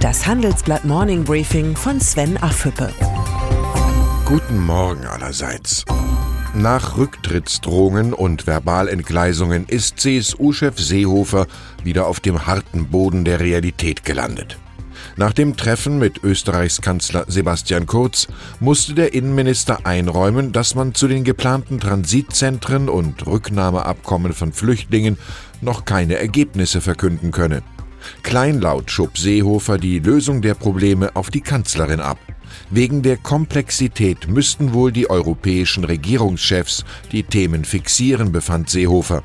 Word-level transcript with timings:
Das 0.00 0.28
Handelsblatt 0.28 0.84
Morning 0.84 1.24
Briefing 1.24 1.74
von 1.74 2.00
Sven 2.00 2.36
Affüppe. 2.36 2.92
Guten 4.24 4.64
Morgen 4.64 5.04
allerseits. 5.06 5.84
Nach 6.54 6.96
Rücktrittsdrohungen 6.96 8.12
und 8.12 8.42
Verbalentgleisungen 8.42 9.66
ist 9.66 9.98
CSU-Chef 9.98 10.78
Seehofer 10.78 11.48
wieder 11.82 12.06
auf 12.06 12.20
dem 12.20 12.46
harten 12.46 12.90
Boden 12.90 13.24
der 13.24 13.40
Realität 13.40 14.04
gelandet. 14.04 14.56
Nach 15.16 15.32
dem 15.32 15.56
Treffen 15.56 15.98
mit 15.98 16.22
Österreichs 16.22 16.80
Kanzler 16.80 17.24
Sebastian 17.26 17.86
Kurz 17.86 18.28
musste 18.60 18.94
der 18.94 19.14
Innenminister 19.14 19.84
einräumen, 19.84 20.52
dass 20.52 20.76
man 20.76 20.94
zu 20.94 21.08
den 21.08 21.24
geplanten 21.24 21.80
Transitzentren 21.80 22.88
und 22.88 23.26
Rücknahmeabkommen 23.26 24.32
von 24.32 24.52
Flüchtlingen 24.52 25.18
noch 25.60 25.84
keine 25.84 26.18
Ergebnisse 26.18 26.80
verkünden 26.80 27.32
könne. 27.32 27.64
Kleinlaut 28.22 28.90
schob 28.90 29.18
Seehofer 29.18 29.78
die 29.78 29.98
Lösung 29.98 30.42
der 30.42 30.54
Probleme 30.54 31.14
auf 31.14 31.30
die 31.30 31.40
Kanzlerin 31.40 32.00
ab. 32.00 32.18
Wegen 32.70 33.02
der 33.02 33.16
Komplexität 33.16 34.28
müssten 34.28 34.72
wohl 34.72 34.92
die 34.92 35.08
europäischen 35.08 35.84
Regierungschefs 35.84 36.84
die 37.12 37.22
Themen 37.22 37.64
fixieren, 37.64 38.32
befand 38.32 38.70
Seehofer. 38.70 39.22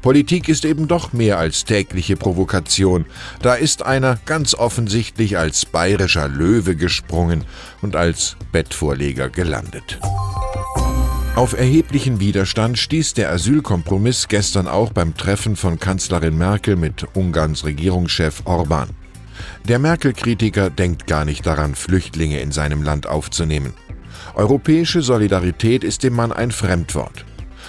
Politik 0.00 0.48
ist 0.48 0.64
eben 0.64 0.88
doch 0.88 1.12
mehr 1.12 1.38
als 1.38 1.64
tägliche 1.64 2.16
Provokation. 2.16 3.06
Da 3.40 3.54
ist 3.54 3.84
einer 3.84 4.18
ganz 4.26 4.54
offensichtlich 4.54 5.38
als 5.38 5.66
bayerischer 5.66 6.28
Löwe 6.28 6.76
gesprungen 6.76 7.44
und 7.82 7.96
als 7.96 8.36
Bettvorleger 8.52 9.28
gelandet. 9.28 9.98
Auf 11.34 11.54
erheblichen 11.58 12.20
Widerstand 12.20 12.78
stieß 12.78 13.14
der 13.14 13.30
Asylkompromiss 13.32 14.28
gestern 14.28 14.68
auch 14.68 14.92
beim 14.92 15.16
Treffen 15.16 15.56
von 15.56 15.78
Kanzlerin 15.78 16.36
Merkel 16.36 16.76
mit 16.76 17.06
Ungarns 17.14 17.64
Regierungschef 17.64 18.42
Orban. 18.44 18.90
Der 19.66 19.78
Merkel-Kritiker 19.78 20.68
denkt 20.68 21.06
gar 21.06 21.24
nicht 21.24 21.46
daran, 21.46 21.74
Flüchtlinge 21.74 22.40
in 22.40 22.52
seinem 22.52 22.82
Land 22.82 23.06
aufzunehmen. 23.06 23.72
Europäische 24.34 25.00
Solidarität 25.00 25.84
ist 25.84 26.02
dem 26.02 26.14
Mann 26.14 26.32
ein 26.32 26.50
Fremdwort. 26.50 27.24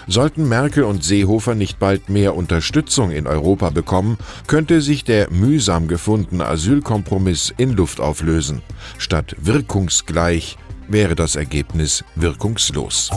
Sollten 0.07 0.49
Merkel 0.49 0.83
und 0.83 1.05
Seehofer 1.05 1.55
nicht 1.55 1.79
bald 1.79 2.09
mehr 2.09 2.35
Unterstützung 2.35 3.11
in 3.11 3.27
Europa 3.27 3.69
bekommen, 3.69 4.17
könnte 4.45 4.81
sich 4.81 5.05
der 5.05 5.31
mühsam 5.31 5.87
gefundene 5.87 6.45
Asylkompromiss 6.45 7.53
in 7.55 7.71
Luft 7.71 8.01
auflösen. 8.01 8.61
Statt 8.97 9.37
wirkungsgleich 9.39 10.57
wäre 10.89 11.15
das 11.15 11.37
Ergebnis 11.37 12.03
wirkungslos. 12.15 13.09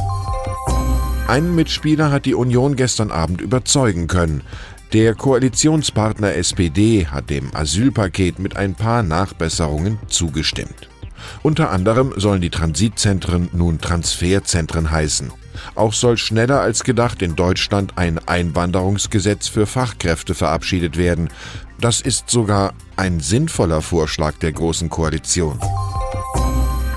Einen 1.29 1.57
Mitspieler 1.57 2.13
hat 2.13 2.25
die 2.25 2.35
Union 2.35 2.77
gestern 2.77 3.11
Abend 3.11 3.41
überzeugen 3.41 4.07
können. 4.07 4.43
Der 4.93 5.15
Koalitionspartner 5.15 6.35
SPD 6.35 7.07
hat 7.07 7.31
dem 7.31 7.55
Asylpaket 7.55 8.39
mit 8.39 8.57
ein 8.57 8.77
paar 8.77 9.03
Nachbesserungen 9.03 9.99
zugestimmt. 10.07 10.89
Unter 11.43 11.71
anderem 11.71 12.13
sollen 12.17 12.41
die 12.41 12.51
Transitzentren 12.51 13.49
nun 13.53 13.81
Transferzentren 13.81 14.93
heißen. 14.93 15.33
Auch 15.75 15.95
soll 15.95 16.17
schneller 16.17 16.61
als 16.61 16.85
gedacht 16.85 17.21
in 17.23 17.35
Deutschland 17.35 17.95
ein 17.97 18.21
Einwanderungsgesetz 18.27 19.49
für 19.49 19.67
Fachkräfte 19.67 20.35
verabschiedet 20.35 20.97
werden. 20.97 21.31
Das 21.81 22.01
ist 22.01 22.31
sogar 22.31 22.73
ein 22.95 23.19
sinnvoller 23.19 23.83
Vorschlag 23.83 24.35
der 24.39 24.53
Großen 24.53 24.91
Koalition. 24.91 25.59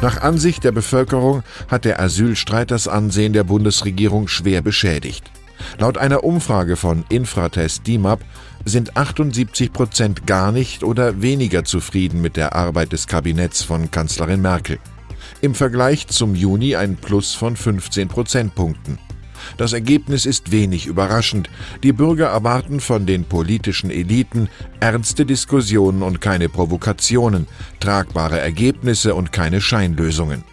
Nach 0.02 0.22
Ansicht 0.22 0.64
der 0.64 0.72
Bevölkerung 0.72 1.44
hat 1.68 1.84
der 1.84 2.00
Asylstreit 2.00 2.72
das 2.72 2.88
Ansehen 2.88 3.34
der 3.34 3.44
Bundesregierung 3.44 4.30
schwer 4.30 4.62
beschädigt. 4.62 5.30
Laut 5.78 5.98
einer 5.98 6.24
Umfrage 6.24 6.78
von 6.78 7.04
Infratest 7.10 7.86
DIMAP 7.86 8.22
sind 8.64 8.96
78 8.96 9.74
Prozent 9.74 10.26
gar 10.26 10.54
nicht 10.54 10.86
oder 10.86 11.22
weniger 11.22 11.66
zufrieden 11.66 12.22
mit 12.22 12.38
der 12.38 12.56
Arbeit 12.56 12.94
des 12.94 13.08
Kabinetts 13.08 13.62
von 13.62 13.92
Kanzlerin 13.92 14.42
Merkel. 14.42 14.80
Im 15.42 15.54
Vergleich 15.54 16.08
zum 16.08 16.34
Juni 16.34 16.78
ein 16.78 16.96
Plus 16.96 17.34
von 17.34 17.58
15 17.58 18.08
Prozentpunkten. 18.08 19.00
Das 19.58 19.74
Ergebnis 19.74 20.26
ist 20.26 20.52
wenig 20.52 20.86
überraschend. 20.86 21.50
Die 21.84 21.94
Bürger 21.94 22.28
erwarten 22.28 22.80
von 22.80 23.06
den 23.06 23.26
politischen 23.26 23.92
Eliten 23.92 24.50
ernste 24.80 25.26
Diskussionen 25.26 26.04
und 26.04 26.22
keine 26.22 26.50
Provokationen, 26.50 27.48
tragbare 27.80 28.40
Ergebnisse 28.40 29.16
und 29.16 29.32
keine 29.32 29.62
Scheinlösungen. 29.62 30.44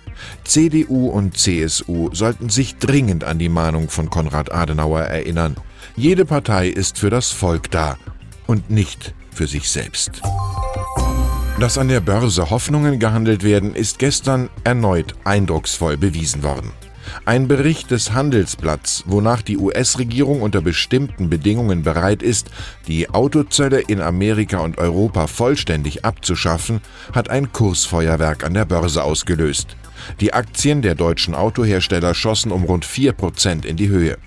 CDU 0.44 1.08
und 1.08 1.36
CSU 1.36 2.10
sollten 2.12 2.48
sich 2.48 2.76
dringend 2.76 3.24
an 3.24 3.38
die 3.38 3.48
Mahnung 3.48 3.88
von 3.88 4.10
Konrad 4.10 4.52
Adenauer 4.52 5.02
erinnern. 5.02 5.56
Jede 5.96 6.24
Partei 6.24 6.68
ist 6.68 6.98
für 6.98 7.10
das 7.10 7.30
Volk 7.32 7.70
da 7.70 7.96
und 8.46 8.70
nicht 8.70 9.14
für 9.32 9.46
sich 9.46 9.70
selbst. 9.70 10.22
Dass 11.58 11.78
an 11.78 11.88
der 11.88 12.00
Börse 12.00 12.50
Hoffnungen 12.50 12.98
gehandelt 12.98 13.42
werden, 13.42 13.74
ist 13.74 13.98
gestern 13.98 14.50
erneut 14.64 15.14
eindrucksvoll 15.24 15.96
bewiesen 15.96 16.42
worden. 16.42 16.72
Ein 17.24 17.48
Bericht 17.48 17.90
des 17.90 18.12
Handelsblatts, 18.12 19.04
wonach 19.06 19.42
die 19.42 19.58
US-Regierung 19.58 20.42
unter 20.42 20.60
bestimmten 20.60 21.28
Bedingungen 21.28 21.82
bereit 21.82 22.22
ist, 22.22 22.50
die 22.86 23.10
Autozölle 23.10 23.80
in 23.80 24.00
Amerika 24.00 24.58
und 24.58 24.78
Europa 24.78 25.26
vollständig 25.26 26.04
abzuschaffen, 26.04 26.80
hat 27.12 27.30
ein 27.30 27.52
Kursfeuerwerk 27.52 28.44
an 28.44 28.54
der 28.54 28.64
Börse 28.64 29.02
ausgelöst. 29.02 29.76
Die 30.20 30.34
Aktien 30.34 30.82
der 30.82 30.94
deutschen 30.94 31.34
Autohersteller 31.34 32.14
schossen 32.14 32.52
um 32.52 32.64
rund 32.64 32.84
4 32.84 33.12
Prozent 33.12 33.64
in 33.64 33.76
die 33.76 33.88
Höhe. 33.88 34.18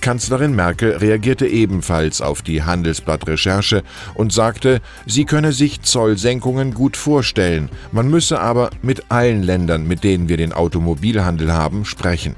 Kanzlerin 0.00 0.54
Merkel 0.54 0.96
reagierte 0.96 1.46
ebenfalls 1.46 2.20
auf 2.20 2.42
die 2.42 2.62
Handelsblatt-Recherche 2.62 3.82
und 4.14 4.32
sagte, 4.32 4.80
sie 5.06 5.24
könne 5.24 5.52
sich 5.52 5.82
Zollsenkungen 5.82 6.74
gut 6.74 6.96
vorstellen, 6.96 7.68
man 7.92 8.08
müsse 8.08 8.40
aber 8.40 8.70
mit 8.82 9.10
allen 9.10 9.42
Ländern, 9.42 9.86
mit 9.86 10.04
denen 10.04 10.28
wir 10.28 10.36
den 10.36 10.52
Automobilhandel 10.52 11.52
haben, 11.52 11.84
sprechen. 11.84 12.36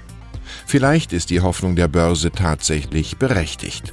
Vielleicht 0.66 1.12
ist 1.12 1.30
die 1.30 1.40
Hoffnung 1.40 1.76
der 1.76 1.88
Börse 1.88 2.30
tatsächlich 2.30 3.16
berechtigt. 3.16 3.92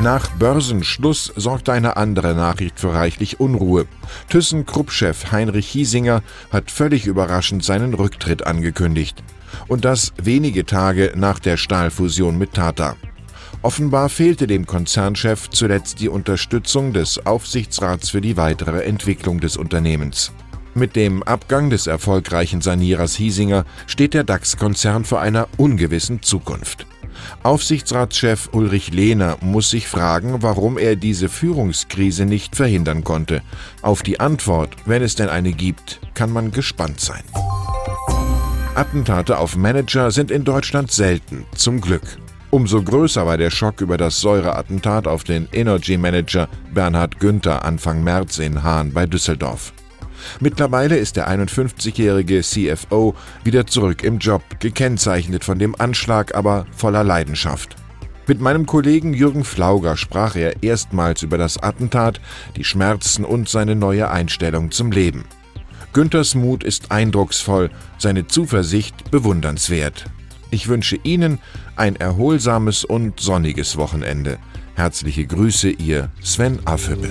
Nach 0.00 0.30
Börsenschluss 0.30 1.32
sorgte 1.36 1.72
eine 1.72 1.96
andere 1.96 2.34
Nachricht 2.34 2.80
für 2.80 2.92
reichlich 2.92 3.38
Unruhe. 3.38 3.86
ThyssenKrupp-Chef 4.30 5.30
Heinrich 5.30 5.68
Hiesinger 5.68 6.22
hat 6.50 6.72
völlig 6.72 7.06
überraschend 7.06 7.64
seinen 7.64 7.94
Rücktritt 7.94 8.44
angekündigt. 8.44 9.22
Und 9.68 9.84
das 9.84 10.12
wenige 10.22 10.66
Tage 10.66 11.12
nach 11.16 11.38
der 11.38 11.56
Stahlfusion 11.56 12.38
mit 12.38 12.54
Tata. 12.54 12.96
Offenbar 13.62 14.08
fehlte 14.08 14.46
dem 14.46 14.66
Konzernchef 14.66 15.48
zuletzt 15.50 16.00
die 16.00 16.08
Unterstützung 16.08 16.92
des 16.92 17.24
Aufsichtsrats 17.24 18.10
für 18.10 18.20
die 18.20 18.36
weitere 18.36 18.84
Entwicklung 18.84 19.38
des 19.38 19.56
Unternehmens. 19.56 20.32
Mit 20.74 20.96
dem 20.96 21.22
Abgang 21.22 21.70
des 21.70 21.86
erfolgreichen 21.86 22.60
Sanierers 22.60 23.14
Hiesinger 23.14 23.64
steht 23.86 24.14
der 24.14 24.24
DAX-Konzern 24.24 25.04
vor 25.04 25.20
einer 25.20 25.46
ungewissen 25.58 26.22
Zukunft. 26.22 26.86
Aufsichtsratschef 27.42 28.48
Ulrich 28.52 28.92
Lehner 28.92 29.36
muss 29.42 29.70
sich 29.70 29.86
fragen, 29.86 30.42
warum 30.42 30.78
er 30.78 30.96
diese 30.96 31.28
Führungskrise 31.28 32.24
nicht 32.24 32.56
verhindern 32.56 33.04
konnte. 33.04 33.42
Auf 33.82 34.02
die 34.02 34.18
Antwort, 34.18 34.74
wenn 34.86 35.02
es 35.02 35.14
denn 35.14 35.28
eine 35.28 35.52
gibt, 35.52 36.00
kann 36.14 36.32
man 36.32 36.52
gespannt 36.52 37.00
sein. 37.00 37.22
Attentate 38.82 39.38
auf 39.38 39.56
Manager 39.56 40.10
sind 40.10 40.32
in 40.32 40.42
Deutschland 40.42 40.90
selten, 40.90 41.46
zum 41.54 41.80
Glück. 41.80 42.02
Umso 42.50 42.82
größer 42.82 43.24
war 43.24 43.38
der 43.38 43.50
Schock 43.50 43.80
über 43.80 43.96
das 43.96 44.18
Säureattentat 44.20 45.06
auf 45.06 45.22
den 45.22 45.46
Energy 45.52 45.96
Manager 45.96 46.48
Bernhard 46.74 47.20
Günther 47.20 47.64
Anfang 47.64 48.02
März 48.02 48.38
in 48.40 48.64
Hahn 48.64 48.92
bei 48.92 49.06
Düsseldorf. 49.06 49.72
Mittlerweile 50.40 50.96
ist 50.96 51.14
der 51.14 51.30
51-jährige 51.30 52.40
CFO 52.40 53.14
wieder 53.44 53.68
zurück 53.68 54.02
im 54.02 54.18
Job, 54.18 54.42
gekennzeichnet 54.58 55.44
von 55.44 55.60
dem 55.60 55.76
Anschlag, 55.78 56.34
aber 56.34 56.66
voller 56.72 57.04
Leidenschaft. 57.04 57.76
Mit 58.26 58.40
meinem 58.40 58.66
Kollegen 58.66 59.14
Jürgen 59.14 59.44
Flauger 59.44 59.96
sprach 59.96 60.34
er 60.34 60.60
erstmals 60.64 61.22
über 61.22 61.38
das 61.38 61.56
Attentat, 61.56 62.20
die 62.56 62.64
Schmerzen 62.64 63.24
und 63.24 63.48
seine 63.48 63.76
neue 63.76 64.10
Einstellung 64.10 64.72
zum 64.72 64.90
Leben. 64.90 65.24
Günthers 65.92 66.34
Mut 66.34 66.64
ist 66.64 66.90
eindrucksvoll, 66.90 67.70
seine 67.98 68.26
Zuversicht 68.26 69.10
bewundernswert. 69.10 70.06
Ich 70.50 70.68
wünsche 70.68 70.96
Ihnen 71.02 71.38
ein 71.76 71.96
erholsames 71.96 72.84
und 72.84 73.20
sonniges 73.20 73.76
Wochenende. 73.76 74.38
Herzliche 74.74 75.26
Grüße, 75.26 75.70
Ihr 75.70 76.10
Sven 76.22 76.60
Affüppe. 76.66 77.10